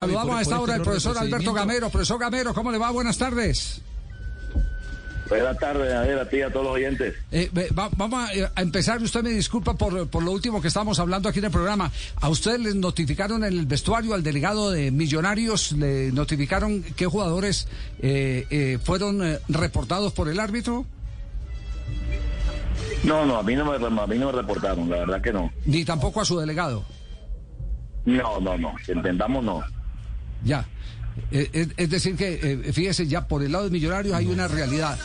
Saludamos 0.00 0.36
a 0.36 0.42
esta 0.42 0.60
hora 0.60 0.74
al 0.74 0.82
profesor 0.82 1.18
Alberto 1.18 1.52
Gamero. 1.52 1.90
Profesor 1.90 2.20
Gamero, 2.20 2.54
¿cómo 2.54 2.70
le 2.70 2.78
va? 2.78 2.92
Buenas 2.92 3.18
tardes. 3.18 3.80
Buenas 5.28 5.58
tardes, 5.58 5.92
a 5.92 6.02
ver, 6.02 6.18
a 6.20 6.28
ti 6.28 6.36
y 6.36 6.42
a 6.42 6.52
todos 6.52 6.66
los 6.66 6.74
oyentes. 6.76 7.16
Eh, 7.32 7.50
vamos 7.72 8.30
eh, 8.32 8.48
a, 8.54 8.62
empezar. 8.62 9.02
Usted 9.02 9.24
me 9.24 9.30
disculpa 9.30 9.74
por, 9.74 10.08
por 10.08 10.22
lo 10.22 10.30
último 10.30 10.62
que 10.62 10.68
estamos 10.68 11.00
hablando 11.00 11.28
aquí 11.28 11.40
en 11.40 11.46
el 11.46 11.50
programa. 11.50 11.90
¿A 12.14 12.28
usted 12.28 12.60
les 12.60 12.76
notificaron 12.76 13.42
en 13.42 13.52
el 13.52 13.66
vestuario 13.66 14.14
al 14.14 14.22
delegado 14.22 14.70
de 14.70 14.92
Millonarios? 14.92 15.72
¿Le 15.72 16.12
notificaron 16.12 16.84
qué 16.94 17.06
jugadores 17.06 17.66
eh, 17.98 18.78
fueron 18.84 19.20
reportados 19.48 20.12
por 20.12 20.28
el 20.28 20.38
árbitro? 20.38 20.86
No, 23.02 23.26
no, 23.26 23.36
a 23.36 23.42
mí 23.42 23.56
no, 23.56 23.64
me, 23.64 23.84
a 23.84 24.06
mí 24.06 24.16
no 24.16 24.26
me 24.26 24.32
reportaron, 24.32 24.88
la 24.88 24.98
verdad 24.98 25.20
que 25.20 25.32
no. 25.32 25.52
Ni 25.66 25.84
tampoco 25.84 26.20
a 26.20 26.24
su 26.24 26.38
delegado. 26.38 26.84
No, 28.04 28.38
no, 28.38 28.56
no, 28.56 28.74
si 28.86 28.92
entendamos 28.92 29.42
no. 29.42 29.60
Ya. 30.44 30.66
Eh, 31.30 31.68
es, 31.76 31.90
decir 31.90 32.16
que, 32.16 32.38
eh, 32.42 32.72
fíjese, 32.72 33.06
ya 33.06 33.26
por 33.26 33.42
el 33.42 33.52
lado 33.52 33.64
de 33.64 33.70
Millonarios 33.70 34.14
hay 34.14 34.26
una 34.26 34.48
realidad. 34.48 34.98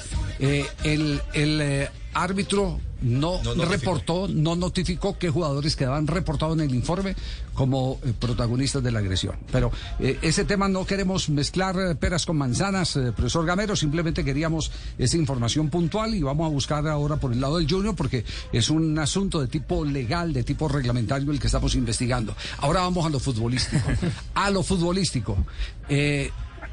Eh, 0.46 0.66
el 0.84 1.22
el 1.34 1.88
árbitro 2.14 2.80
no, 3.02 3.42
reportó, 3.66 4.28
no 4.28 4.56
notificó 4.56 5.18
qué 5.18 5.30
jugadores 5.30 5.76
quedaban 5.76 6.08
reportados 6.08 6.56
en 6.58 6.70
el 6.70 6.76
informe 6.76 7.16
como 7.54 8.00
protagonistas 8.20 8.82
de 8.82 8.92
la 8.92 9.00
agresión. 9.00 9.36
Pero 9.52 9.72
ese 10.00 10.46
tema 10.46 10.70
no 10.70 10.86
queremos 10.86 11.30
mezclar 11.30 11.98
peras 11.98 12.26
con 12.26 12.38
manzanas, 12.38 12.94
profesor 13.16 13.46
Gamero, 13.46 13.76
simplemente 13.76 14.24
queríamos 14.24 14.72
esa 14.98 15.18
información 15.18 15.70
puntual 15.70 16.16
y 16.16 16.22
vamos 16.22 16.48
a 16.48 16.50
buscar 16.50 16.88
ahora 16.88 17.18
por 17.18 17.34
el 17.34 17.42
lado 17.42 17.58
del 17.58 17.70
Junior 17.70 17.96
porque 17.96 18.24
es 18.52 18.70
un 18.70 18.98
asunto 19.00 19.42
de 19.42 19.48
tipo 19.48 19.84
legal, 19.84 20.32
de 20.32 20.44
tipo 20.44 20.68
reglamentario 20.68 21.32
el 21.32 21.40
que 21.40 21.48
estamos 21.48 21.76
investigando. 21.76 22.36
Ahora 22.60 22.82
vamos 22.82 23.06
a 23.06 23.10
lo 23.10 23.20
futbolístico. 23.20 23.84
a 24.34 24.50
lo 24.50 24.64
futbolístico. 24.64 25.38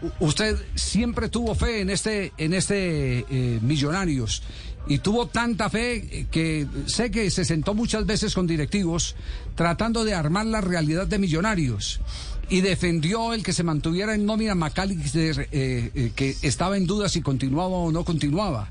Eh, 0.03 0.11
usted 0.21 0.57
siempre 0.75 1.29
tuvo 1.29 1.55
fe 1.55 1.81
en 1.81 1.91
este, 1.91 2.33
en 2.39 2.55
este 2.55 3.27
eh, 3.31 3.59
Millonarios 3.63 4.43
y 4.87 4.99
tuvo 4.99 5.27
tanta 5.27 5.69
fe 5.69 6.27
que 6.31 6.67
sé 6.87 7.11
que 7.11 7.31
se 7.31 7.45
sentó 7.45 7.75
muchas 7.75 8.07
veces 8.07 8.35
con 8.35 8.47
directivos 8.47 9.15
tratando 9.55 10.05
de 10.05 10.15
armar 10.15 10.47
la 10.47 10.61
realidad 10.61 11.07
de 11.07 11.19
Millonarios 11.19 12.01
y 12.49 12.63
defendió 12.63 13.33
el 13.33 13.43
que 13.43 13.53
se 13.53 13.63
mantuviera 13.63 14.15
en 14.15 14.27
nómina 14.27 14.57
McAllister, 14.57 15.49
eh, 15.53 16.13
que 16.17 16.37
estaba 16.43 16.77
en 16.77 16.87
duda 16.87 17.09
si 17.09 17.23
continuaba 17.23 17.77
o 17.77 17.93
no 17.93 18.05
continuaba. 18.05 18.69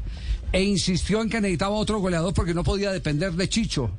E 0.52 0.64
insistió 0.64 1.22
en 1.22 1.30
que 1.30 1.40
necesitaba 1.40 1.76
otro 1.76 2.00
goleador 2.00 2.34
porque 2.34 2.54
no 2.54 2.64
podía 2.64 2.92
depender 2.92 3.34
de 3.34 3.48
Chicho, 3.48 3.92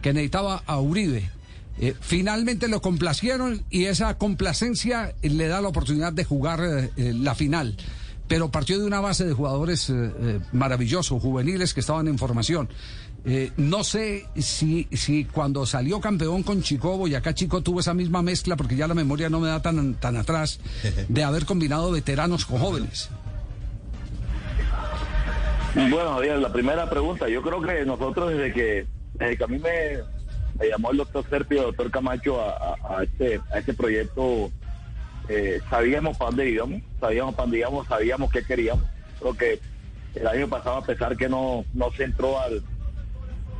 que 0.00 0.12
necesitaba 0.12 0.64
a 0.66 0.80
Uribe. 0.80 1.30
Eh, 1.78 1.94
finalmente 2.00 2.68
lo 2.68 2.80
complacieron 2.80 3.64
y 3.70 3.86
esa 3.86 4.18
complacencia 4.18 5.14
le 5.22 5.48
da 5.48 5.60
la 5.60 5.68
oportunidad 5.68 6.12
de 6.12 6.24
jugar 6.24 6.60
eh, 6.62 6.90
eh, 6.96 7.12
la 7.14 7.34
final. 7.34 7.76
Pero 8.28 8.50
partió 8.50 8.78
de 8.78 8.86
una 8.86 9.00
base 9.00 9.26
de 9.26 9.32
jugadores 9.32 9.92
maravillosos, 10.52 11.20
juveniles 11.20 11.74
que 11.74 11.80
estaban 11.80 12.08
en 12.08 12.16
formación. 12.16 12.70
no 13.58 13.84
sé 13.84 14.26
si, 14.36 14.88
si 14.92 15.26
cuando 15.26 15.66
salió 15.66 16.00
campeón 16.00 16.42
con 16.42 16.62
Chico, 16.62 16.96
Boyacá 16.96 17.34
Chico 17.34 17.62
tuvo 17.62 17.80
esa 17.80 17.92
misma 17.92 18.22
mezcla, 18.22 18.56
porque 18.56 18.76
ya 18.76 18.86
la 18.86 18.94
memoria 18.94 19.28
no 19.28 19.38
me 19.38 19.48
da 19.48 19.60
tan, 19.60 19.94
tan 19.94 20.16
atrás, 20.16 20.60
de 21.08 21.24
haber 21.24 21.44
combinado 21.44 21.90
veteranos 21.90 22.46
con 22.46 22.58
jóvenes. 22.58 23.10
Bueno, 25.74 26.22
la 26.22 26.52
primera 26.52 26.88
pregunta, 26.88 27.28
yo 27.28 27.42
creo 27.42 27.60
que 27.60 27.84
nosotros 27.84 28.30
desde 28.30 28.52
que, 28.54 28.86
desde 29.14 29.36
que 29.36 29.44
a 29.44 29.46
mí 29.46 29.58
me 29.58 30.21
llamó 30.68 30.90
el 30.90 30.98
doctor 30.98 31.24
Serpio, 31.28 31.60
el 31.60 31.66
doctor 31.66 31.90
Camacho 31.90 32.40
a, 32.40 33.02
este, 33.02 33.40
a 33.52 33.58
este 33.58 33.74
proyecto. 33.74 34.50
Eh, 35.28 35.60
sabíamos 35.70 36.16
para 36.16 36.30
dónde 36.30 36.50
íbamos, 36.50 36.82
sabíamos 37.00 37.34
para 37.34 37.44
dónde 37.44 37.58
íbamos, 37.58 37.86
sabíamos 37.86 38.30
qué 38.30 38.44
queríamos. 38.44 38.84
Creo 39.20 39.34
que 39.34 39.60
el 40.14 40.26
año 40.26 40.48
pasado, 40.48 40.76
a 40.76 40.84
pesar 40.84 41.16
que 41.16 41.28
no, 41.28 41.64
no 41.74 41.90
se 41.92 42.04
entró 42.04 42.38
al, 42.40 42.62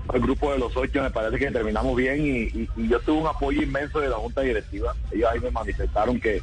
al 0.09 0.21
grupo 0.21 0.53
de 0.53 0.59
los 0.59 0.77
ocho, 0.77 1.03
me 1.03 1.11
parece 1.11 1.39
que 1.39 1.51
terminamos 1.51 1.97
bien 1.97 2.27
y, 2.27 2.69
yo 2.89 3.01
tuve 3.01 3.21
un 3.21 3.27
apoyo 3.27 3.63
inmenso 3.63 4.01
de 4.01 4.09
la 4.09 4.17
Junta 4.17 4.43
Directiva. 4.43 4.95
Ellos 5.13 5.31
ahí 5.31 5.41
me 5.41 5.51
manifestaron 5.51 6.21
que, 6.21 6.43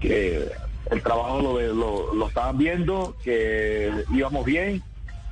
que 0.00 0.48
el 0.90 1.02
trabajo 1.02 1.42
lo, 1.42 1.60
lo, 1.60 2.14
lo 2.14 2.28
estaban 2.28 2.56
viendo, 2.56 3.16
que 3.22 3.92
íbamos 4.12 4.44
bien 4.44 4.82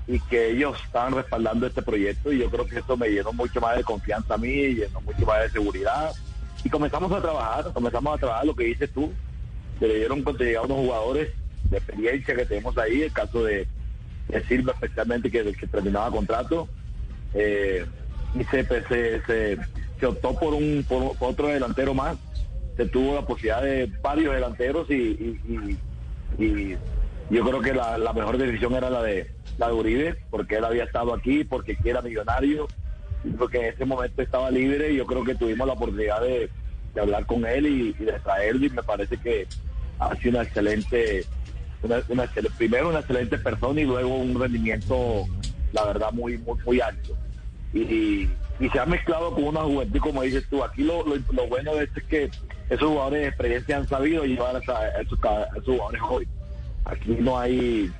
y 0.08 0.18
que 0.20 0.52
ellos 0.52 0.74
estaban 0.86 1.12
respaldando 1.12 1.66
este 1.66 1.82
proyecto 1.82 2.32
y 2.32 2.38
yo 2.38 2.50
creo 2.50 2.66
que 2.66 2.78
esto 2.78 2.96
me 2.96 3.10
llenó 3.10 3.30
mucho 3.34 3.60
más 3.60 3.76
de 3.76 3.84
confianza 3.84 4.34
a 4.34 4.38
mí, 4.38 4.74
llenó 4.74 5.02
mucho 5.02 5.26
más 5.26 5.42
de 5.42 5.50
seguridad. 5.50 6.10
Y 6.64 6.70
comenzamos 6.70 7.12
a 7.12 7.20
trabajar, 7.20 7.72
comenzamos 7.74 8.14
a 8.14 8.18
trabajar 8.18 8.46
lo 8.46 8.56
que 8.56 8.64
dices 8.64 8.90
tú, 8.90 9.12
se 9.78 9.86
le 9.86 9.96
dieron 9.96 10.22
cuando 10.22 10.42
llegaron 10.42 10.72
unos 10.72 10.86
jugadores 10.86 11.28
de 11.64 11.76
experiencia 11.76 12.34
que 12.34 12.46
tenemos 12.46 12.76
ahí, 12.78 13.02
el 13.02 13.12
caso 13.12 13.44
de, 13.44 13.68
Silva 14.46 14.72
especialmente 14.72 15.30
que, 15.30 15.42
terminaba 15.70 16.10
contrato 16.10 16.68
eh, 17.32 17.86
y 18.34 18.44
se, 18.44 18.62
se, 18.64 19.58
se, 19.98 20.06
optó 20.06 20.38
por 20.38 20.52
un 20.52 20.84
por, 20.86 21.16
otro 21.20 21.48
delantero 21.48 21.94
más, 21.94 22.16
se 22.76 22.86
tuvo 22.86 23.14
la 23.14 23.26
posibilidad 23.26 23.62
de 23.62 23.90
varios 24.02 24.34
delanteros 24.34 24.90
y, 24.90 25.38
y, 26.38 26.76
yo 27.30 27.44
creo 27.44 27.60
que 27.60 27.74
la 27.74 28.12
mejor 28.14 28.38
decisión 28.38 28.74
era 28.74 28.88
la 28.88 29.02
de 29.02 29.37
la 29.58 29.66
de 29.66 29.72
Uribe, 29.74 30.16
porque 30.30 30.56
él 30.56 30.64
había 30.64 30.84
estado 30.84 31.12
aquí, 31.12 31.44
porque 31.44 31.76
era 31.84 32.00
millonario, 32.00 32.68
porque 33.36 33.58
en 33.58 33.74
ese 33.74 33.84
momento 33.84 34.22
estaba 34.22 34.50
libre 34.50 34.92
y 34.92 34.96
yo 34.96 35.06
creo 35.06 35.24
que 35.24 35.34
tuvimos 35.34 35.66
la 35.66 35.74
oportunidad 35.74 36.22
de, 36.22 36.48
hablar 36.98 37.26
con 37.26 37.46
él 37.46 37.66
y, 37.66 37.92
de 37.92 38.18
traerlo 38.20 38.66
y 38.66 38.70
me 38.70 38.82
parece 38.82 39.16
que 39.18 39.46
ha 40.00 40.16
sido 40.16 40.30
una 40.30 40.42
excelente, 40.42 41.24
una, 41.82 42.02
primero 42.56 42.88
una 42.88 43.00
excelente 43.00 43.38
persona 43.38 43.80
y 43.80 43.84
luego 43.84 44.16
un 44.16 44.40
rendimiento, 44.40 45.24
la 45.72 45.84
verdad, 45.84 46.10
muy, 46.12 46.38
muy, 46.38 46.58
muy 46.64 46.80
alto. 46.80 47.16
Y, 47.74 48.28
se 48.72 48.80
ha 48.80 48.86
mezclado 48.86 49.32
con 49.32 49.44
una 49.44 49.60
juventud, 49.60 50.00
como 50.00 50.22
dices 50.22 50.44
tú. 50.50 50.64
Aquí 50.64 50.82
lo, 50.82 51.04
bueno 51.48 51.76
de 51.76 51.84
esto 51.84 52.00
es 52.00 52.06
que 52.06 52.30
esos 52.68 52.88
jugadores 52.88 53.20
de 53.20 53.28
experiencia 53.28 53.76
han 53.76 53.86
sabido 53.86 54.24
llevar 54.24 54.56
a, 54.56 54.58
esos, 55.00 55.18
a 55.24 55.46
jugadores 55.64 56.02
hoy. 56.10 56.28
Aquí 56.84 57.16
no 57.20 57.38
hay 57.38 57.92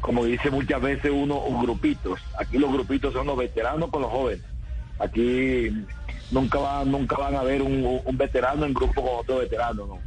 como 0.00 0.24
dice 0.24 0.50
muchas 0.50 0.80
veces 0.80 1.10
uno, 1.14 1.40
grupitos. 1.62 2.20
Aquí 2.38 2.58
los 2.58 2.72
grupitos 2.72 3.12
son 3.12 3.26
los 3.26 3.36
veteranos 3.36 3.90
con 3.90 4.02
los 4.02 4.10
jóvenes. 4.10 4.44
Aquí 4.98 5.70
nunca 6.30 6.58
van, 6.58 6.90
nunca 6.90 7.16
van 7.16 7.34
a 7.36 7.42
ver 7.42 7.62
un, 7.62 8.00
veterano 8.12 8.66
en 8.66 8.74
grupo 8.74 9.02
con 9.02 9.20
otro 9.20 9.38
veterano, 9.38 9.86
¿no? 9.86 9.98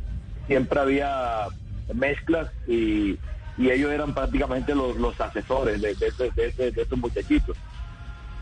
Siempre 0.47 0.79
había 0.79 1.47
mezclas 1.93 2.49
y, 2.67 3.17
ellos 3.57 3.91
eran 3.91 4.15
prácticamente 4.15 4.73
los, 4.73 5.21
asesores 5.21 5.79
de, 5.79 5.93
de, 5.93 6.81
estos 6.81 6.97
muchachitos. 6.97 7.55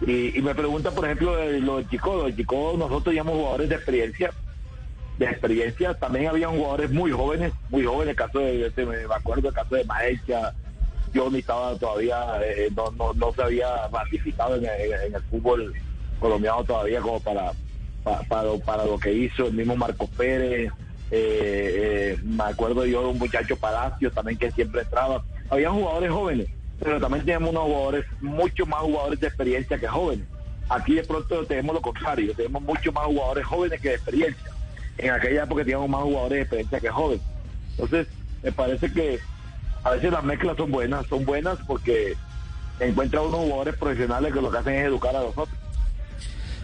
Y, 0.05 0.41
me 0.41 0.55
pregunta, 0.55 0.91
por 0.91 1.05
ejemplo, 1.05 1.35
lo 1.59 1.77
de 1.77 1.87
Chico. 1.89 2.23
de 2.23 2.35
Chico 2.35 2.75
nosotros 2.77 3.03
teníamos 3.03 3.35
jugadores 3.35 3.69
de 3.69 3.75
experiencia. 3.75 4.31
De 5.17 5.25
experiencia, 5.25 5.93
también 5.93 6.27
había 6.27 6.47
jugadores 6.47 6.89
muy 6.91 7.11
jóvenes, 7.11 7.53
muy 7.69 7.83
jóvenes, 7.83 8.11
el 8.11 8.15
caso 8.15 8.39
de, 8.39 8.71
me 8.77 9.13
acuerdo 9.13 9.49
el 9.49 9.53
caso 9.53 9.75
de 9.75 9.83
Maecha, 9.83 10.53
ni 11.13 11.39
estaba 11.39 11.75
todavía, 11.77 12.39
eh, 12.43 12.69
no, 12.75 12.91
no, 12.91 13.13
no, 13.13 13.33
se 13.33 13.41
había 13.41 13.87
ratificado 13.87 14.55
en, 14.55 14.65
el 14.65 15.21
fútbol 15.29 15.73
colombiano 16.19 16.63
todavía 16.63 17.01
como 17.01 17.19
para, 17.19 17.51
para, 18.03 18.53
para, 18.65 18.85
lo 18.85 18.97
que 18.97 19.13
hizo 19.13 19.47
el 19.47 19.53
mismo 19.53 19.75
Marcos 19.75 20.09
Pérez. 20.17 20.71
Eh, 21.13 22.15
eh, 22.15 22.17
me 22.23 22.45
acuerdo 22.45 22.85
yo 22.85 23.01
de 23.01 23.07
un 23.09 23.19
muchacho 23.19 23.57
Palacios 23.57 24.13
también 24.13 24.37
que 24.37 24.51
siempre 24.51 24.81
entraba. 24.81 25.23
Había 25.49 25.69
jugadores 25.69 26.11
jóvenes, 26.11 26.47
pero 26.79 26.99
también 27.01 27.25
teníamos 27.25 27.49
unos 27.49 27.63
jugadores, 27.63 28.05
mucho 28.21 28.65
más 28.65 28.81
jugadores 28.81 29.19
de 29.19 29.27
experiencia 29.27 29.77
que 29.77 29.87
jóvenes. 29.87 30.25
Aquí 30.69 30.95
de 30.95 31.03
pronto 31.03 31.45
tenemos 31.45 31.75
lo 31.75 31.81
contrario, 31.81 32.33
tenemos 32.33 32.61
mucho 32.61 32.93
más 32.93 33.05
jugadores 33.05 33.45
jóvenes 33.45 33.81
que 33.81 33.89
de 33.89 33.95
experiencia. 33.95 34.51
En 34.97 35.11
aquella 35.11 35.43
época 35.43 35.63
teníamos 35.63 35.89
más 35.89 36.03
jugadores 36.03 36.37
de 36.37 36.41
experiencia 36.41 36.79
que 36.79 36.89
jóvenes. 36.89 37.25
Entonces, 37.71 38.07
me 38.41 38.51
parece 38.53 38.91
que 38.93 39.19
a 39.83 39.91
veces 39.91 40.11
las 40.11 40.23
mezclas 40.23 40.57
son 40.57 40.71
buenas, 40.71 41.05
son 41.07 41.25
buenas 41.25 41.57
porque 41.65 42.15
encuentra 42.79 43.21
unos 43.21 43.41
jugadores 43.41 43.75
profesionales 43.75 44.33
que 44.33 44.41
lo 44.41 44.51
que 44.51 44.57
hacen 44.57 44.75
es 44.75 44.85
educar 44.85 45.15
a 45.15 45.23
los 45.23 45.37
otros. 45.37 45.60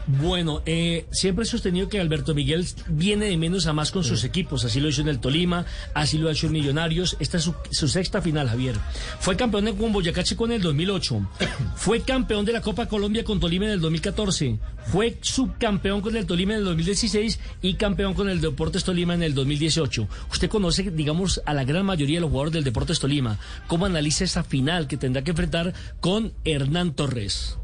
Bueno, 0.07 0.62
eh, 0.65 1.06
siempre 1.12 1.44
he 1.44 1.45
sostenido 1.45 1.89
que 1.89 2.00
Alberto 2.00 2.33
Miguel 2.33 2.65
viene 2.88 3.25
de 3.25 3.36
menos 3.36 3.68
a 3.68 3.74
más 3.74 3.92
con 3.92 4.06
sus 4.06 4.24
equipos. 4.24 4.63
Así 4.63 4.80
lo 4.80 4.88
hizo 4.88 5.01
en 5.01 5.09
el 5.09 5.19
Tolima, 5.19 5.65
así 5.94 6.18
lo 6.18 6.30
ha 6.30 6.31
hecho 6.31 6.48
en 6.48 6.54
Millonarios. 6.54 7.18
Esta 7.19 7.38
es 7.38 7.44
su, 7.44 7.88
sexta 7.88 8.21
final, 8.21 8.48
Javier. 8.48 8.75
Fue 9.19 9.36
campeón 9.36 9.65
de 9.65 9.74
con 9.74 9.92
Boyacá 9.92 10.24
Chico 10.24 10.45
en 10.45 10.54
el 10.54 10.62
2008. 10.62 11.30
Fue 11.75 12.01
campeón 12.01 12.45
de 12.45 12.54
la 12.54 12.62
Copa 12.62 12.88
Colombia 12.88 13.25
con 13.25 13.42
Tolima 13.42 13.65
en 13.65 13.71
el 13.71 13.81
2014. 13.81 14.57
Fue 14.86 15.18
subcampeón 15.19 16.00
con 16.00 16.15
el 16.15 16.25
Tolima 16.25 16.54
en 16.54 16.59
el 16.59 16.65
2016 16.65 17.39
y 17.62 17.74
campeón 17.74 18.13
con 18.13 18.30
el 18.30 18.39
Deportes 18.39 18.86
Tolima 18.86 19.13
en 19.13 19.24
el 19.24 19.33
2018. 19.33 20.07
Usted 20.31 20.50
conoce, 20.50 20.89
digamos, 20.92 21.42
a 21.45 21.54
la 21.54 21.65
gran 21.65 21.86
mayoría 21.86 22.18
de 22.18 22.21
los 22.21 22.30
jugadores 22.30 22.54
del 22.54 22.63
Deportes 22.63 23.00
Tolima. 23.00 23.38
¿Cómo 23.68 23.86
analiza 23.86 24.24
esa 24.24 24.45
final 24.45 24.88
que 24.88 24.95
tendrá 24.95 25.24
que 25.24 25.31
enfrentar 25.31 25.74
con 26.00 26.31
Hernán 26.45 26.94
Torres? 26.94 27.57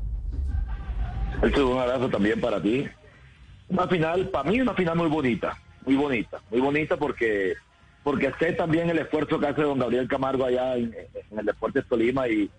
Esto 1.44 1.60
es 1.60 1.76
un 1.76 1.78
abrazo 1.78 2.08
también 2.08 2.40
para 2.40 2.62
ti. 2.62 2.88
Una 3.68 3.86
final, 3.88 4.30
para 4.30 4.50
mí 4.50 4.62
una 4.62 4.74
final 4.74 4.96
muy 4.96 5.10
bonita, 5.10 5.58
muy 5.86 5.96
bonita, 5.96 6.42
muy 6.50 6.62
bonita 6.62 6.96
porque 6.96 7.56
porque 8.02 8.32
sé 8.40 8.54
también 8.54 8.90
el 8.90 9.00
esfuerzo 9.00 9.40
que 9.40 9.48
hace 9.48 9.62
don 9.62 9.80
Gabriel 9.80 10.08
Camargo 10.08 10.46
allá 10.46 10.76
en, 10.76 10.96
el 11.38 11.46
Deportes 11.46 11.86
Tolima 11.88 12.28
y 12.30 12.50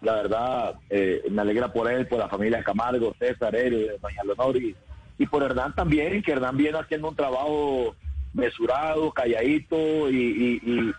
la 0.00 0.14
verdad 0.14 0.74
eh, 0.88 1.22
me 1.30 1.42
alegra 1.42 1.72
por 1.72 1.90
él, 1.90 2.06
por 2.06 2.18
la 2.18 2.28
familia 2.28 2.64
Camargo, 2.64 3.14
César, 3.18 3.54
él, 3.54 3.92
doña 4.00 4.24
Leonor 4.24 4.56
y, 4.56 5.26
por 5.26 5.42
Hernán 5.42 5.74
también, 5.74 6.22
que 6.22 6.32
Hernán 6.32 6.56
viene 6.56 6.78
haciendo 6.78 7.10
un 7.10 7.16
trabajo 7.16 7.94
mesurado, 8.34 9.12
calladito 9.12 10.10
y, 10.10 10.92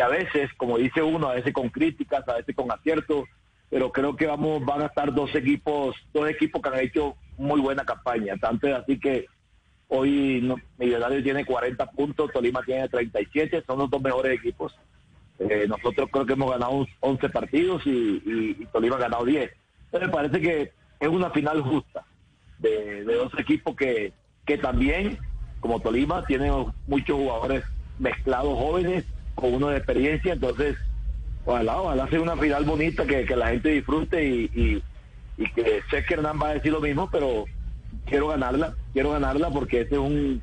a 0.00 0.08
veces, 0.08 0.50
como 0.56 0.78
dice 0.78 1.02
uno, 1.02 1.28
a 1.28 1.34
veces 1.34 1.52
con 1.52 1.68
críticas, 1.68 2.26
a 2.28 2.34
veces 2.34 2.54
con 2.56 2.72
aciertos, 2.72 3.24
pero 3.70 3.92
creo 3.92 4.16
que 4.16 4.26
vamos 4.26 4.64
van 4.64 4.82
a 4.82 4.86
estar 4.86 5.12
dos 5.12 5.34
equipos, 5.34 5.96
dos 6.12 6.28
equipos 6.28 6.62
que 6.62 6.68
han 6.68 6.80
hecho 6.80 7.16
muy 7.36 7.60
buena 7.60 7.84
campaña, 7.84 8.36
tanto 8.38 8.74
así 8.74 8.98
que 8.98 9.26
Hoy 9.88 10.40
no, 10.42 10.56
Millonarios 10.78 11.22
tiene 11.22 11.44
40 11.44 11.90
puntos, 11.92 12.32
Tolima 12.32 12.62
tiene 12.62 12.88
37, 12.88 13.62
son 13.66 13.78
los 13.78 13.90
dos 13.90 14.02
mejores 14.02 14.36
equipos. 14.38 14.74
Eh, 15.38 15.66
nosotros 15.68 16.08
creo 16.10 16.26
que 16.26 16.32
hemos 16.32 16.50
ganado 16.50 16.86
11 17.00 17.28
partidos 17.28 17.82
y, 17.84 18.66
Tolima 18.72 18.96
ha 18.96 19.00
ganado 19.00 19.24
10. 19.24 19.50
Entonces 19.84 20.08
me 20.08 20.14
parece 20.14 20.40
que 20.40 20.72
es 20.98 21.08
una 21.08 21.30
final 21.30 21.62
justa 21.62 22.04
de, 22.58 23.04
dos 23.04 23.32
equipos 23.38 23.76
que, 23.76 24.12
que 24.44 24.58
también, 24.58 25.18
como 25.60 25.78
Tolima, 25.80 26.24
tienen 26.24 26.52
muchos 26.88 27.16
jugadores 27.16 27.64
mezclados 27.98 28.58
jóvenes 28.58 29.04
con 29.36 29.54
uno 29.54 29.68
de 29.68 29.76
experiencia. 29.76 30.32
Entonces, 30.32 30.76
ojalá, 31.46 31.80
ojalá 31.80 32.08
sea 32.08 32.20
una 32.20 32.36
final 32.36 32.64
bonita 32.64 33.06
que, 33.06 33.24
la 33.34 33.48
gente 33.48 33.70
disfrute 33.70 34.22
y, 34.24 34.82
que 35.54 35.82
sé 35.90 36.04
que 36.04 36.14
Hernán 36.14 36.38
va 36.40 36.50
a 36.50 36.54
decir 36.54 36.72
lo 36.72 36.80
mismo, 36.80 37.08
pero 37.10 37.46
quiero 38.04 38.28
ganarla, 38.28 38.74
quiero 38.92 39.12
ganarla 39.12 39.50
porque 39.50 39.82
este 39.82 39.94
es 39.94 40.00
un, 40.00 40.42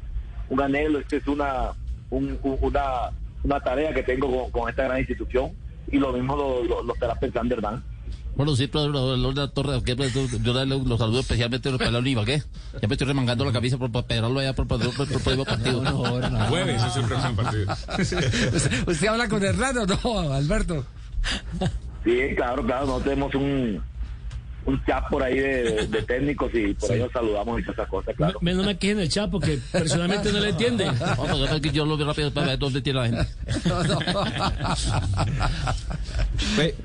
anhelo, 0.59 0.99
este 0.99 1.17
es 1.17 1.27
una, 1.27 1.73
una, 2.09 3.59
tarea 3.63 3.93
que 3.93 4.03
tengo 4.03 4.49
con, 4.51 4.69
esta 4.69 4.85
gran 4.85 4.99
institución 4.99 5.51
y 5.91 5.97
lo 5.97 6.13
mismo 6.13 6.35
lo, 6.35 6.83
lo, 6.83 6.93
estará 6.93 7.15
pensando 7.15 7.55
Hernán. 7.55 7.83
Bueno, 8.35 8.55
sí, 8.55 8.67
pero 8.67 9.15
la 9.15 9.47
Torre, 9.49 9.79
yo 9.85 10.65
los 10.65 10.99
saludo 10.99 11.19
especialmente 11.19 11.71
para 11.77 11.91
la 11.91 11.99
Oliva, 11.99 12.25
¿qué? 12.25 12.41
Ya 12.81 12.87
me 12.87 12.95
estoy 12.95 13.07
remangando 13.07 13.45
la 13.45 13.51
camisa 13.51 13.77
por 13.77 13.91
pegarlo 14.05 14.39
allá 14.39 14.53
por, 14.53 14.67
por, 14.67 14.79
por, 14.79 14.95
por, 14.95 15.07
el 15.07 15.13
próximo 15.13 15.45
partido. 15.45 15.83
No, 15.83 16.19
no, 16.19 16.45
Jueves 16.47 16.83
es 16.83 16.95
el 16.95 17.05
próximo 17.05 17.35
partido. 17.35 17.75
¿Usted 18.87 19.07
habla 19.07 19.29
con 19.29 19.43
Hernán 19.43 19.77
o 19.77 19.85
no, 19.85 20.33
Alberto? 20.33 20.83
Sí, 22.03 22.19
claro, 22.35 22.65
claro, 22.65 22.87
no 22.87 22.99
tenemos 22.99 23.35
un, 23.35 23.79
un 24.65 24.83
chat 24.85 25.07
por 25.09 25.21
ahí 25.23 25.39
de, 25.39 26.03
técnicos 26.07 26.49
y 26.53 26.73
por 26.73 26.89
ahí 26.91 26.99
nos 26.99 27.11
saludamos 27.11 27.59
y 27.59 27.63
todas 27.63 27.77
esas 27.77 27.89
cosas, 27.89 28.15
claro. 28.15 28.39
Me, 28.41 28.53
no 28.53 28.63
me 28.63 28.77
quejen 28.77 28.97
en 28.97 29.03
el 29.03 29.09
chat 29.09 29.29
porque 29.29 29.59
personalmente 29.71 30.31
no 30.31 30.39
le 30.39 30.49
entiende. 30.49 30.85
Vamos, 31.17 31.61
que 31.61 31.69
yo 31.69 31.85
lo 31.85 31.97
veo 31.97 32.07
rápido 32.07 32.33
para 32.33 32.47
ver 32.47 32.57
dónde 32.59 32.81
tiene 32.81 32.99
la 32.99 33.05
gente. 33.05 33.27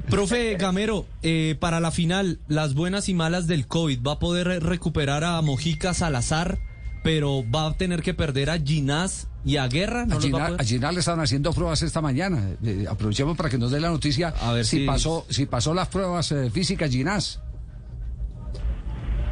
profe 0.09 0.57
Gamero, 0.57 1.07
eh, 1.23 1.57
para 1.59 1.81
la 1.81 1.91
final, 1.91 2.41
las 2.49 2.75
buenas 2.75 3.09
y 3.09 3.15
malas 3.15 3.47
del 3.47 3.67
COVID, 3.67 4.01
¿va 4.07 4.13
a 4.13 4.19
poder 4.19 4.63
recuperar 4.63 5.25
a 5.25 5.41
Mojica 5.43 5.95
Salazar? 5.95 6.59
pero 7.03 7.45
va 7.51 7.69
a 7.69 7.75
tener 7.75 8.03
que 8.03 8.15
perder 8.15 8.51
a 8.51 8.59
Ginás 8.59 9.29
y 9.45 9.57
a 9.57 9.67
Guerra. 9.69 10.07
¿no 10.07 10.17
a, 10.17 10.21
Ginás, 10.63 10.93
le 10.93 11.01
estaban 11.01 11.21
haciendo 11.21 11.53
pruebas 11.53 11.83
esta 11.83 12.01
mañana. 12.01 12.51
Eh, 12.63 12.87
aprovechemos 12.89 13.37
para 13.37 13.49
que 13.49 13.59
nos 13.59 13.71
dé 13.71 13.81
la 13.81 13.89
noticia 13.89 14.29
a 14.41 14.53
ver 14.53 14.65
si, 14.65 14.85
pasó 14.85 15.25
si 15.29 15.47
pasó 15.47 15.75
las 15.75 15.89
pruebas 15.89 16.31
eh, 16.33 16.51
físicas 16.51 16.91
Ginás. 16.91 17.41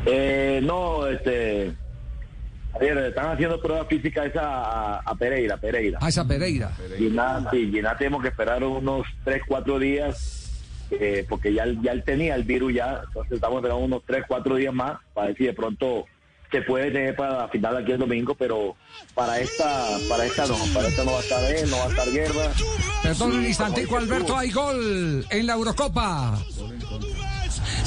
Eh, 0.06 0.60
no, 0.62 1.06
este. 1.06 1.76
Están 2.80 3.30
haciendo 3.30 3.60
pruebas 3.60 3.86
físicas 3.88 4.26
esa 4.26 4.98
a, 4.98 5.14
Pereira, 5.14 5.56
Pereira. 5.56 5.98
Ah, 6.00 6.08
esa 6.08 6.26
Pereira. 6.26 6.70
Gina, 6.96 7.48
sí, 7.50 7.70
Gina 7.70 7.96
tenemos 7.96 8.22
que 8.22 8.28
esperar 8.28 8.62
unos 8.62 9.06
3, 9.24 9.42
4 9.46 9.78
días, 9.78 10.50
eh, 10.90 11.24
porque 11.28 11.52
ya, 11.52 11.64
ya 11.82 11.92
él 11.92 12.02
tenía 12.04 12.34
el 12.34 12.44
virus 12.44 12.74
ya, 12.74 13.02
entonces 13.06 13.32
estamos 13.32 13.58
esperando 13.58 13.84
unos 13.84 14.02
3, 14.06 14.24
4 14.28 14.54
días 14.56 14.74
más 14.74 14.98
para 15.14 15.28
ver 15.28 15.36
si 15.36 15.44
de 15.44 15.52
pronto 15.52 16.06
se 16.50 16.62
puede 16.62 16.90
tener 16.90 17.16
para 17.16 17.38
la 17.38 17.48
final 17.48 17.76
aquí 17.76 17.92
el 17.92 17.98
domingo, 17.98 18.34
pero 18.34 18.76
para 19.14 19.38
esta, 19.40 19.98
para 20.08 20.24
esta 20.24 20.46
no, 20.46 20.56
para 20.72 20.88
esta 20.88 21.04
no 21.04 21.12
va 21.12 21.18
a 21.18 21.22
estar 21.22 21.52
él, 21.52 21.70
no 21.70 21.76
va 21.78 21.84
a 21.84 21.88
estar 21.88 22.10
guerra. 22.10 22.52
Perdón 23.02 23.32
un 23.32 23.44
instantico, 23.44 23.96
Alberto, 23.96 24.36
hay 24.36 24.50
gol 24.50 25.26
en 25.30 25.46
la 25.46 25.54
Eurocopa. 25.54 26.38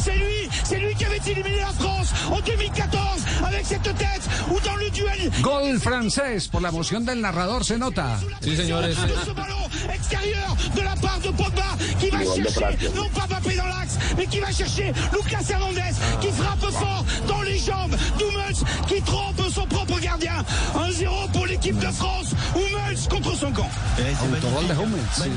C'est 0.01 0.15
lui, 0.15 0.49
c'est 0.63 0.79
lui 0.79 0.95
qui 0.95 1.05
avait 1.05 1.19
éliminé 1.27 1.59
la 1.59 1.73
France 1.73 2.13
en 2.31 2.39
2014 2.39 3.01
avec 3.45 3.65
cette 3.65 3.83
tête 3.83 4.21
ou 4.49 4.59
dans 4.61 4.75
le 4.75 4.89
duel. 4.91 5.31
Gol 5.41 5.79
francés 5.79 6.47
por 6.51 6.61
la 6.61 6.69
emoción 6.69 7.05
del 7.05 7.19
narrador 7.21 7.63
se 7.65 7.77
nota. 7.77 8.17
Sí, 8.41 8.55
señores. 8.55 8.95
Ce 9.25 9.31
ballon 9.31 9.69
extérieur 9.93 10.55
de 10.75 10.81
la 10.81 10.95
part 10.95 11.19
de 11.19 11.29
Pogba 11.31 11.75
qui 11.99 12.09
va 12.09 12.19
chercher 12.19 12.77
non 12.95 13.09
pas 13.09 13.27
Mbappé 13.27 13.55
dans 13.55 13.65
l'axe, 13.65 13.97
mais 14.17 14.25
qui 14.25 14.39
va 14.39 14.51
chercher 14.51 14.93
Lucas 15.13 15.43
Hernandez 15.49 15.93
qui 16.21 16.31
frappe 16.31 16.71
fort 16.71 17.05
dans 17.27 17.41
les 17.41 17.59
jambes 17.59 17.95
d'Hummels 18.17 18.63
qui 18.87 19.01
trompe 19.01 19.41
son 19.53 19.65
propre 19.67 19.98
gardien. 20.09 20.45
1-0 20.73 21.31
pour 21.31 21.45
l'équipe 21.45 21.77
de 21.77 21.91
France. 21.91 22.33
Hummels 22.55 23.07
contre 23.09 23.35
son 23.35 23.51
camp. 23.51 23.69
Autogol 24.21 24.67
de 24.67 24.73
Hummels. 24.73 25.29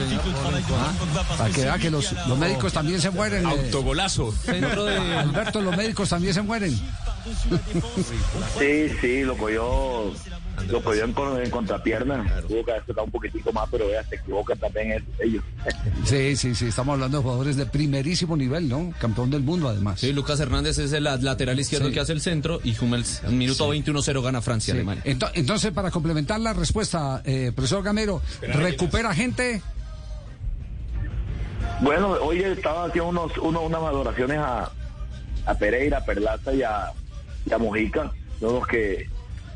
Para 1.39 1.51
que 1.51 1.63
vea 1.63 1.79
que 1.79 1.91
los, 1.91 2.13
los 2.27 2.39
médicos 2.39 2.73
también 2.73 3.01
se 3.01 3.11
mueren. 3.11 3.45
Eh. 3.45 3.51
Autogolazo. 3.51 4.35
Alberto, 5.19 5.61
los 5.61 5.77
médicos 5.77 6.09
también 6.09 6.35
se 6.35 6.43
mueren. 6.43 6.79
Sí, 8.59 8.89
sí, 9.01 9.23
lo 9.23 9.37
cogió, 9.37 10.13
lo 10.69 10.83
cogió 10.83 11.05
en, 11.05 11.15
en 11.45 11.51
contrapierna. 11.51 12.25
Tuvo 12.49 12.65
que 12.65 12.73
haber 12.73 12.83
un 13.05 13.11
poquitico 13.11 13.53
más, 13.53 13.69
pero 13.71 13.87
vea, 13.87 14.03
se 14.09 14.17
equivoca 14.17 14.57
también 14.57 15.05
ellos. 15.21 15.45
Sí, 16.05 16.35
sí, 16.35 16.55
sí, 16.57 16.67
estamos 16.67 16.95
hablando 16.95 17.19
de 17.19 17.23
jugadores 17.23 17.57
de 17.57 17.65
primerísimo 17.65 18.37
nivel, 18.37 18.69
¿no? 18.69 18.93
Campeón 18.99 19.31
del 19.31 19.43
mundo, 19.43 19.69
además. 19.69 20.01
Sí, 20.01 20.13
Lucas 20.13 20.41
Hernández 20.41 20.79
es 20.79 20.93
el 20.93 21.05
lateral 21.05 21.59
izquierdo 21.59 21.91
que 21.93 22.01
hace 22.01 22.13
el 22.13 22.21
centro 22.21 22.61
y 22.65 22.77
Hummels, 22.77 23.23
en 23.25 23.39
minuto 23.39 23.73
21-0 23.73 24.21
gana 24.21 24.43
Francia, 24.43 24.62
Alemania. 24.71 25.03
Entonces, 25.05 25.73
para 25.73 25.91
complementar 25.91 26.41
la 26.41 26.53
respuesta, 26.53 27.23
eh, 27.25 27.53
profesor 27.55 27.83
Gamero, 27.83 28.23
¿recupera 28.41 29.15
gente? 29.15 29.63
Bueno, 31.81 32.13
hoy 32.21 32.43
estaba 32.43 32.85
haciendo 32.85 33.09
unos, 33.11 33.39
unas 33.39 33.81
valoraciones 33.83 34.39
a, 34.39 34.71
a 35.47 35.55
Pereira, 35.55 36.05
Perlata 36.05 36.55
y 36.55 36.63
a, 36.63 36.93
y 37.45 37.53
a 37.53 37.59
Mojica, 37.59 38.13
los 38.41 38.67
que 38.67 39.09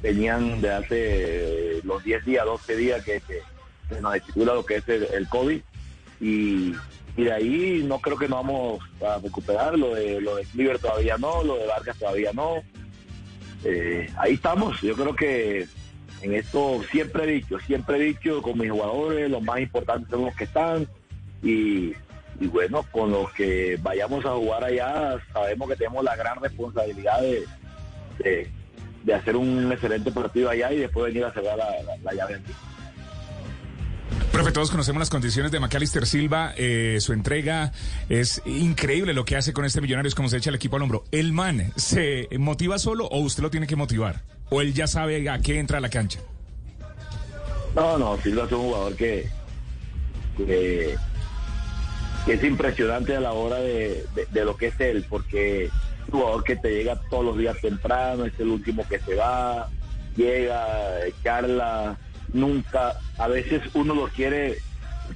venían 0.03 0.61
de 0.61 0.73
hace 0.73 1.81
los 1.85 2.02
10 2.02 2.25
días, 2.25 2.44
12 2.44 2.76
días 2.76 3.05
que, 3.05 3.20
que, 3.20 4.00
nos 4.00 4.17
estipula 4.17 4.55
lo 4.55 4.67
que 4.67 4.76
es 4.76 4.88
el, 4.88 5.29
COVID. 5.29 5.61
Y, 6.21 6.75
y, 7.16 7.25
de 7.25 7.33
ahí 7.33 7.85
no 7.85 8.00
creo 8.00 8.16
que 8.16 8.28
nos 8.28 8.45
vamos 8.45 8.81
a 9.07 9.19
recuperar. 9.19 9.78
Lo 9.78 9.95
de, 9.95 10.21
lo 10.21 10.37
de 10.37 10.45
Cliver 10.47 10.78
todavía 10.78 11.16
no, 11.19 11.45
lo 11.45 11.57
de 11.57 11.66
Vargas 11.66 11.97
todavía 11.99 12.33
no. 12.33 12.57
Eh, 13.68 14.08
ahí 14.18 14.35
estamos. 14.35 14.80
Yo 14.80 14.94
creo 14.94 15.14
que 15.16 15.66
en 16.23 16.35
esto 16.35 16.80
siempre 16.90 17.25
he 17.25 17.26
dicho, 17.26 17.58
siempre 17.61 17.96
he 17.96 18.00
dicho 18.00 18.40
con 18.40 18.58
mis 18.58 18.70
jugadores, 18.70 19.28
los 19.28 19.42
más 19.42 19.61
importantes 19.61 20.08
son 20.11 20.25
los 20.25 20.37
que 20.37 20.44
están. 20.44 20.87
Y 21.42 21.94
bueno, 22.40 22.85
con 22.92 23.11
los 23.11 23.32
que 23.32 23.78
vayamos 23.82 24.25
a 24.25 24.35
jugar 24.35 24.64
allá, 24.64 25.18
sabemos 25.32 25.68
que 25.68 25.76
tenemos 25.76 26.04
la 26.04 26.16
gran 26.16 26.40
responsabilidad 26.40 27.20
de, 27.20 28.49
de, 29.04 29.14
hacer 29.14 29.37
un 29.37 29.73
excelente 29.73 30.11
partido 30.11 30.50
allá 30.50 30.73
y 30.73 30.78
después 30.78 31.06
venir 31.06 31.25
a 31.25 31.32
cerrar 31.32 31.56
la, 31.56 32.14
llave. 32.14 32.40
Profe, 34.37 34.52
todos 34.52 34.71
conocemos 34.71 35.00
las 35.00 35.09
condiciones 35.09 35.50
de 35.50 35.61
Macalister 35.61 36.07
Silva, 36.07 36.52
eh, 36.59 36.99
su 37.00 37.14
entrega 37.14 37.73
es 38.11 38.43
increíble 38.45 39.14
lo 39.14 39.25
que 39.25 39.35
hace 39.35 39.55
con 39.55 39.64
este 39.64 39.81
millonario, 39.81 40.11
es 40.11 40.14
como 40.14 40.28
se 40.28 40.37
echa 40.37 40.50
el 40.50 40.57
equipo 40.57 40.76
al 40.76 40.83
hombro. 40.83 41.05
¿El 41.11 41.33
man 41.33 41.73
se 41.76 42.28
motiva 42.38 42.78
solo 42.78 43.07
o 43.07 43.21
usted 43.21 43.43
lo 43.43 43.50
tiene 43.50 43.66
que 43.66 43.76
motivar? 43.76 44.25
¿O 44.50 44.61
él 44.61 44.75
ya 44.75 44.88
sabe 44.88 45.31
a 45.31 45.38
qué 45.38 45.59
entra 45.59 45.78
a 45.78 45.81
la 45.81 45.88
cancha? 45.88 46.21
No, 47.75 47.97
no, 47.97 48.19
Silva 48.19 48.45
es 48.45 48.52
un 48.52 48.59
jugador 48.59 48.95
que, 48.95 49.26
es 52.26 52.45
impresionante 52.45 53.16
a 53.16 53.21
la 53.21 53.33
hora 53.33 53.57
de, 53.57 54.05
lo 54.35 54.55
que 54.55 54.66
es 54.66 54.78
él, 54.81 55.07
porque 55.09 55.64
es 55.64 55.73
un 56.12 56.21
jugador 56.21 56.45
que 56.45 56.57
te 56.57 56.75
llega 56.75 57.00
todos 57.09 57.25
los 57.25 57.38
días 57.38 57.59
temprano, 57.62 58.26
es 58.26 58.38
el 58.38 58.49
último 58.49 58.87
que 58.87 58.99
se 58.99 59.14
va, 59.14 59.71
llega, 60.14 60.66
charla, 61.25 61.97
nunca, 62.33 62.95
a 63.18 63.28
veces 63.28 63.62
uno 63.75 63.95
lo 63.95 64.09
quiere, 64.09 64.59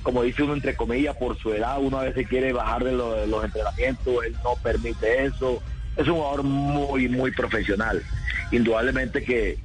como 0.03 0.23
dice 0.23 0.43
uno 0.43 0.55
entre 0.55 0.77
comillas, 0.77 1.17
por 1.17 1.37
su 1.39 1.53
edad, 1.53 1.79
uno 1.81 1.99
a 1.99 2.05
veces 2.05 2.29
quiere 2.29 2.53
bajar 2.53 2.85
de, 2.85 2.93
los 2.93 3.45
entrenamientos, 3.45 4.25
él 4.25 4.37
no 4.45 4.55
permite 4.63 5.25
eso, 5.25 5.63
es 5.97 6.07
un 6.07 6.15
jugador 6.15 6.43
muy, 6.43 7.09
muy 7.09 7.31
profesional. 7.31 8.03
Indudablemente 8.53 9.23
que 9.23 9.59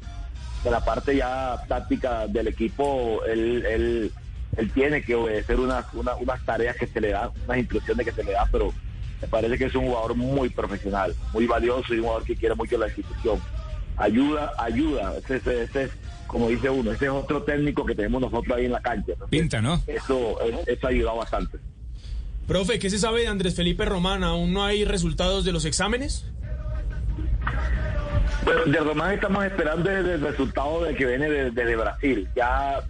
de 0.63 0.71
la 0.71 0.83
parte 0.83 1.15
ya 1.15 1.57
táctica 1.67 2.27
del 2.27 2.47
equipo, 2.47 3.23
él, 3.25 3.65
él 3.65 4.11
él 4.57 4.71
tiene 4.71 5.01
que 5.01 5.15
obedecer 5.15 5.59
unas, 5.59 5.85
unas 5.93 6.45
tareas 6.45 6.75
que 6.77 6.87
se 6.87 7.01
le 7.01 7.09
dan, 7.09 7.29
unas 7.45 7.57
instrucciones 7.57 8.05
que 8.05 8.11
se 8.11 8.23
le 8.23 8.31
da, 8.31 8.47
pero 8.51 8.73
me 9.21 9.27
parece 9.27 9.57
que 9.57 9.65
es 9.65 9.75
un 9.75 9.87
jugador 9.87 10.15
muy 10.15 10.49
profesional, 10.49 11.13
muy 11.33 11.45
valioso 11.45 11.93
y 11.93 11.97
un 11.97 12.03
jugador 12.03 12.23
que 12.23 12.35
quiere 12.35 12.55
mucho 12.55 12.77
la 12.77 12.87
institución. 12.87 13.39
Ayuda, 13.97 14.51
ayuda, 14.57 15.13
ese, 15.17 15.63
ese, 15.63 15.89
como 16.27 16.49
dice 16.49 16.69
uno, 16.69 16.91
ese 16.91 17.05
es 17.05 17.11
otro 17.11 17.43
técnico 17.43 17.85
que 17.85 17.95
tenemos 17.95 18.21
nosotros 18.21 18.57
ahí 18.57 18.65
en 18.65 18.71
la 18.71 18.81
cancha. 18.81 19.13
Pinta, 19.29 19.61
¿no? 19.61 19.81
Eso, 19.87 20.37
eso 20.65 20.87
ha 20.87 20.89
ayudado 20.89 21.17
bastante. 21.17 21.57
Profe, 22.47 22.77
¿qué 22.77 22.89
se 22.89 22.99
sabe 22.99 23.21
de 23.21 23.27
Andrés 23.27 23.55
Felipe 23.55 23.85
Román? 23.85 24.23
¿Aún 24.23 24.53
no 24.53 24.63
hay 24.63 24.85
resultados 24.85 25.45
de 25.45 25.51
los 25.51 25.65
exámenes? 25.65 26.25
Bueno, 28.43 28.65
de 28.65 28.77
Román 28.77 29.13
estamos 29.13 29.43
esperando 29.45 29.89
el, 29.89 30.07
el 30.07 30.21
resultado 30.21 30.83
de 30.83 30.93
que 30.95 31.05
viene 31.05 31.27
desde 31.27 31.65
de, 31.65 31.75
Brasil. 31.75 32.29
Ya 32.35 32.83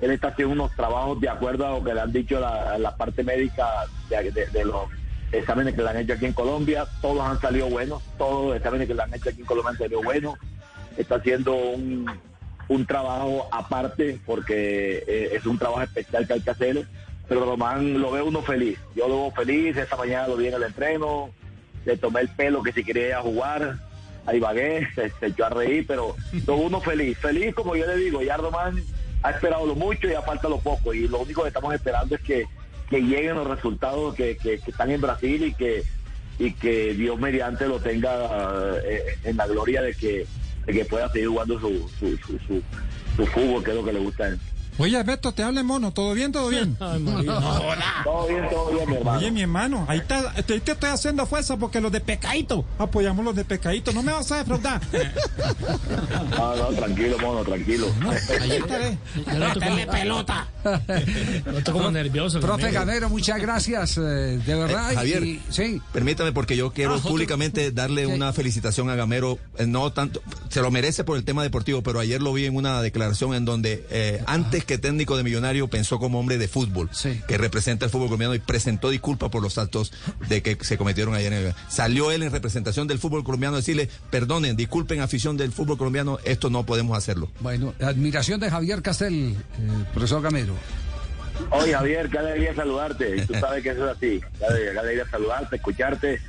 él 0.00 0.10
está 0.10 0.28
haciendo 0.28 0.54
unos 0.54 0.74
trabajos 0.74 1.20
de 1.20 1.28
acuerdo 1.28 1.66
a 1.66 1.70
lo 1.78 1.84
que 1.84 1.92
le 1.92 2.00
han 2.00 2.12
dicho 2.12 2.40
la, 2.40 2.78
la 2.78 2.96
parte 2.96 3.22
médica 3.22 3.66
de, 4.08 4.30
de, 4.30 4.46
de, 4.46 4.64
los 4.64 4.88
exámenes 5.30 5.74
que 5.74 5.82
le 5.82 5.90
han 5.90 5.98
hecho 5.98 6.14
aquí 6.14 6.24
en 6.24 6.32
Colombia. 6.32 6.86
Todos 7.02 7.20
han 7.20 7.38
salido 7.38 7.68
buenos, 7.68 8.02
todos 8.16 8.46
los 8.46 8.56
exámenes 8.56 8.88
que 8.88 8.94
le 8.94 9.02
han 9.02 9.12
hecho 9.12 9.28
aquí 9.28 9.40
en 9.40 9.46
Colombia 9.46 9.70
han 9.72 9.78
salido 9.78 10.02
buenos. 10.02 10.38
Está 10.96 11.16
haciendo 11.16 11.54
un, 11.54 12.10
un 12.72 12.86
trabajo 12.86 13.48
aparte 13.50 14.18
porque 14.24 15.04
eh, 15.06 15.30
es 15.32 15.46
un 15.46 15.58
trabajo 15.58 15.82
especial 15.82 16.26
que 16.26 16.32
hay 16.34 16.40
que 16.40 16.50
hacer. 16.50 16.86
Pero 17.28 17.44
Román 17.44 18.00
lo 18.00 18.10
ve 18.10 18.22
uno 18.22 18.42
feliz. 18.42 18.78
Yo 18.94 19.08
lo 19.08 19.22
veo 19.22 19.30
feliz. 19.30 19.76
Esta 19.76 19.96
mañana 19.96 20.28
lo 20.28 20.36
vi 20.36 20.48
en 20.48 20.54
el 20.54 20.62
entreno. 20.64 21.30
Le 21.84 21.96
tomé 21.96 22.20
el 22.20 22.28
pelo 22.28 22.62
que 22.62 22.72
si 22.72 22.84
quería 22.84 23.20
jugar 23.20 23.78
ahí 24.26 24.38
vagué, 24.38 24.88
se, 24.94 25.10
se, 25.10 25.26
echó 25.26 25.46
a 25.46 25.50
reír, 25.50 25.84
pero 25.86 26.14
todo 26.46 26.56
uno 26.56 26.80
feliz. 26.80 27.18
Feliz, 27.18 27.54
como 27.54 27.74
yo 27.74 27.86
le 27.86 27.96
digo, 27.96 28.22
ya 28.22 28.36
Román 28.36 28.80
ha 29.22 29.30
esperado 29.30 29.66
lo 29.66 29.74
mucho 29.74 30.06
y 30.06 30.12
ya 30.12 30.22
falta 30.22 30.48
lo 30.48 30.58
poco. 30.58 30.94
Y 30.94 31.08
lo 31.08 31.20
único 31.20 31.42
que 31.42 31.48
estamos 31.48 31.74
esperando 31.74 32.14
es 32.14 32.20
que, 32.20 32.44
que 32.88 33.00
lleguen 33.00 33.34
los 33.34 33.48
resultados 33.48 34.14
que, 34.14 34.36
que, 34.36 34.58
que, 34.58 34.70
están 34.70 34.90
en 34.90 35.00
Brasil 35.00 35.44
y 35.44 35.54
que, 35.54 35.82
y 36.38 36.52
que 36.52 36.94
Dios 36.94 37.18
mediante 37.18 37.66
lo 37.66 37.80
tenga 37.80 38.76
eh, 38.84 39.18
en 39.24 39.36
la 39.36 39.46
gloria 39.46 39.82
de 39.82 39.94
que, 39.94 40.26
de 40.66 40.72
que 40.72 40.84
pueda 40.84 41.10
seguir 41.10 41.28
jugando 41.28 41.58
su, 41.60 41.88
su, 41.98 42.16
su, 42.18 42.38
su, 42.46 42.62
su 43.16 43.26
fútbol, 43.26 43.64
que 43.64 43.70
es 43.70 43.76
lo 43.76 43.84
que 43.84 43.92
le 43.92 44.00
gusta 44.00 44.26
a. 44.26 44.38
Oye, 44.78 45.02
Beto, 45.02 45.32
te 45.32 45.42
hable 45.42 45.62
mono, 45.62 45.92
¿todo 45.92 46.14
bien, 46.14 46.32
todo 46.32 46.48
bien? 46.48 46.76
Ay, 46.80 47.00
no, 47.02 47.22
todo 48.04 48.26
bien, 48.26 48.48
todo 48.50 48.70
bien, 48.72 48.88
mi 48.88 48.96
hermano. 48.96 49.18
Oye, 49.18 49.30
mi 49.30 49.40
hermano, 49.42 49.84
ahí 49.88 50.00
te, 50.00 50.42
te, 50.42 50.60
te, 50.60 50.72
estoy 50.72 50.90
haciendo 50.90 51.26
fuerza 51.26 51.56
porque 51.56 51.80
los 51.80 51.92
de 51.92 52.00
Pecadito, 52.00 52.64
apoyamos 52.78 53.24
los 53.24 53.36
de 53.36 53.44
Pecadito, 53.44 53.92
no 53.92 54.02
me 54.02 54.12
vas 54.12 54.30
a 54.32 54.38
defraudar. 54.38 54.80
No, 56.32 56.56
no, 56.56 56.64
tranquilo, 56.68 57.18
mono, 57.18 57.42
tranquilo. 57.44 57.86
No, 58.00 58.10
ahí 58.10 58.52
estaré. 58.52 58.98
Métele 59.26 59.86
pelota. 59.86 60.48
Estoy 61.56 61.72
como 61.74 61.90
nervioso. 61.90 62.40
Profe 62.40 62.70
Gamero, 62.70 63.08
muchas 63.08 63.40
gracias, 63.40 63.98
eh, 63.98 64.00
de 64.44 64.54
verdad. 64.54 64.92
Eh, 64.92 64.94
Javier, 64.96 65.22
y, 65.24 65.42
sí. 65.50 65.80
permítame 65.92 66.32
porque 66.32 66.56
yo 66.56 66.72
quiero 66.72 66.94
Ah, 66.94 66.98
públicamente 67.02 67.70
darle 67.70 68.06
sí. 68.06 68.12
una 68.12 68.32
felicitación 68.32 68.90
a 68.90 68.94
Gamero, 68.96 69.38
eh, 69.58 69.66
no 69.66 69.92
tanto, 69.92 70.22
se 70.48 70.60
lo 70.62 70.70
merece 70.70 71.04
por 71.04 71.16
el 71.16 71.24
tema 71.24 71.42
deportivo, 71.42 71.82
pero 71.82 72.00
ayer 72.00 72.20
lo 72.22 72.32
vi 72.32 72.46
en 72.46 72.56
una 72.56 72.80
declaración 72.82 73.34
en 73.34 73.44
donde 73.44 73.86
eh, 73.90 74.22
antes 74.26 74.61
que 74.64 74.78
técnico 74.78 75.16
de 75.16 75.22
Millonario 75.22 75.68
pensó 75.68 75.98
como 75.98 76.18
hombre 76.20 76.38
de 76.38 76.48
fútbol, 76.48 76.88
Sí. 76.92 77.20
que 77.28 77.38
representa 77.38 77.84
el 77.84 77.90
fútbol 77.90 78.08
colombiano 78.08 78.34
y 78.34 78.38
presentó 78.38 78.90
disculpas 78.90 79.30
por 79.30 79.42
los 79.42 79.58
actos 79.58 79.92
de 80.28 80.42
que 80.42 80.56
se 80.62 80.76
cometieron 80.78 81.14
ayer 81.14 81.32
en 81.32 81.46
el... 81.46 81.54
Salió 81.68 82.10
él 82.10 82.22
en 82.22 82.32
representación 82.32 82.86
del 82.88 82.98
fútbol 82.98 83.24
colombiano 83.24 83.56
a 83.56 83.60
decirle, 83.60 83.88
perdonen, 84.10 84.56
disculpen 84.56 85.00
afición 85.00 85.36
del 85.36 85.52
fútbol 85.52 85.78
colombiano, 85.78 86.18
esto 86.24 86.50
no 86.50 86.64
podemos 86.64 86.96
hacerlo. 86.96 87.30
Bueno, 87.40 87.74
admiración 87.80 88.40
de 88.40 88.50
Javier 88.50 88.82
Castel, 88.82 89.36
eh, 89.58 89.84
profesor 89.92 90.22
Gamero. 90.22 90.54
Oye, 91.50 91.72
Javier, 91.72 92.08
qué 92.10 92.18
alegría 92.18 92.54
saludarte. 92.54 93.16
Y 93.16 93.20
tú 93.26 93.34
sabes 93.34 93.62
que 93.62 93.70
eso 93.70 93.90
es 93.90 93.96
así. 93.96 94.20
Qué 94.38 94.44
alegría, 94.44 94.72
qué 94.72 94.78
alegría 94.78 95.06
saludarte, 95.10 95.56
escucharte. 95.56 96.20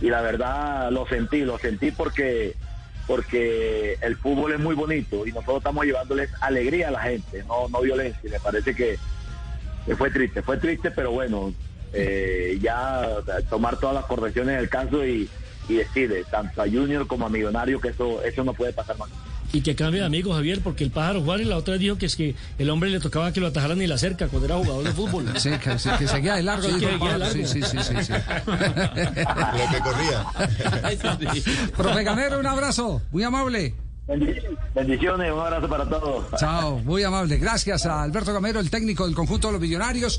Y 0.00 0.10
la 0.10 0.20
verdad 0.20 0.90
lo 0.92 1.06
sentí, 1.08 1.40
lo 1.40 1.58
sentí 1.58 1.90
porque 1.90 2.54
porque 3.08 3.96
el 4.02 4.16
fútbol 4.16 4.52
es 4.52 4.60
muy 4.60 4.74
bonito 4.74 5.26
y 5.26 5.32
nosotros 5.32 5.56
estamos 5.56 5.86
llevándoles 5.86 6.30
alegría 6.42 6.88
a 6.88 6.90
la 6.90 7.00
gente, 7.00 7.42
no, 7.48 7.66
no 7.68 7.80
violencia. 7.80 8.20
Y 8.22 8.28
me 8.28 8.38
parece 8.38 8.74
que, 8.74 8.98
fue 9.96 10.10
triste, 10.10 10.42
fue 10.42 10.58
triste, 10.58 10.90
pero 10.90 11.10
bueno, 11.10 11.54
eh, 11.94 12.58
ya 12.60 13.08
tomar 13.48 13.80
todas 13.80 13.94
las 13.94 14.04
correcciones 14.04 14.58
del 14.58 14.68
caso 14.68 15.06
y, 15.06 15.26
y 15.70 15.80
tanto 16.30 16.60
a 16.60 16.66
Junior 16.66 17.06
como 17.06 17.24
a 17.24 17.30
Millonario, 17.30 17.80
que 17.80 17.88
eso, 17.88 18.22
eso 18.22 18.44
no 18.44 18.52
puede 18.52 18.74
pasar 18.74 18.98
más. 18.98 19.08
Y 19.52 19.62
que 19.62 19.74
cambie 19.74 20.00
de 20.00 20.06
amigo, 20.06 20.34
Javier, 20.34 20.60
porque 20.62 20.84
el 20.84 20.90
pájaro 20.90 21.22
Juárez 21.22 21.46
la 21.46 21.56
otra 21.56 21.72
vez 21.72 21.80
dijo 21.80 21.96
que 21.96 22.06
es 22.06 22.16
que 22.16 22.34
el 22.58 22.68
hombre 22.68 22.90
le 22.90 23.00
tocaba 23.00 23.32
que 23.32 23.40
lo 23.40 23.46
atajaran 23.46 23.78
ni 23.78 23.86
la 23.86 23.96
cerca 23.96 24.28
cuando 24.28 24.46
era 24.46 24.56
jugador 24.56 24.84
de 24.84 24.92
fútbol. 24.92 25.24
Sí, 25.38 25.50
que, 25.50 25.76
que 25.98 26.06
seguía 26.08 26.34
de 26.34 26.42
largo. 26.42 26.68
Sí, 26.68 26.74
dijo 26.74 26.80
que 26.80 26.86
el 26.86 26.98
seguía 26.98 27.12
de 27.12 27.18
largo. 27.18 27.34
Sí, 27.34 27.46
sí, 27.46 27.62
sí, 27.62 27.78
sí, 27.82 27.94
sí. 28.04 28.12
Lo 28.46 29.70
que 29.70 29.80
corría. 29.80 30.26
Profe 31.76 32.04
Gamero, 32.04 32.38
un 32.40 32.46
abrazo, 32.46 33.02
muy 33.10 33.22
amable. 33.22 33.74
Bendi- 34.06 34.40
Bendiciones, 34.74 35.30
un 35.32 35.38
abrazo 35.40 35.68
para 35.68 35.84
todos. 35.86 36.24
Chao, 36.38 36.78
muy 36.78 37.02
amable. 37.02 37.36
Gracias 37.36 37.84
a 37.84 38.02
Alberto 38.02 38.32
Gamero, 38.32 38.58
el 38.58 38.70
técnico 38.70 39.04
del 39.04 39.14
conjunto 39.14 39.48
de 39.48 39.52
los 39.52 39.60
millonarios. 39.60 40.16